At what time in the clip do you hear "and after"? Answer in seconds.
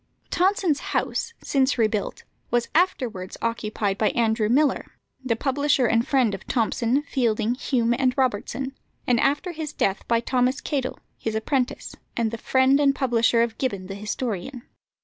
9.05-9.51